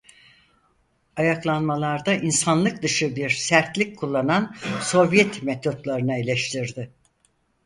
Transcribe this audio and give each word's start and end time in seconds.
Ayaklanmalarda 1.15 2.13
insanlık 2.15 2.81
dışı 2.83 3.15
bir 3.15 3.29
sertlik 3.29 3.97
kullanan 3.97 4.55
Sovyet 4.81 5.43
metotlarını 5.43 6.13
eleştirdi. 6.17 6.91